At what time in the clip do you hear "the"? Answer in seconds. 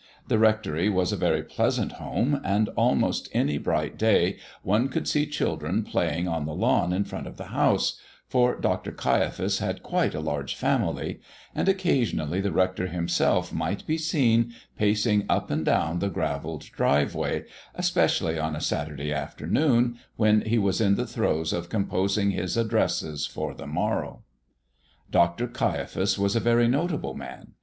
0.27-0.39, 6.47-6.55, 7.37-7.49, 12.41-12.51, 15.99-16.09, 20.95-21.05, 23.53-23.67